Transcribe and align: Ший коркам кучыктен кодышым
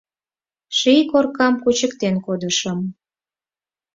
Ший 0.77 1.01
коркам 1.11 1.53
кучыктен 1.63 2.15
кодышым 2.25 2.79